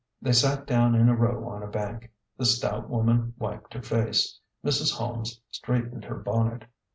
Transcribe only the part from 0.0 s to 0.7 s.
They sat